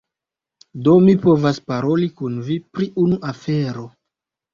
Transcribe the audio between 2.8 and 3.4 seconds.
unu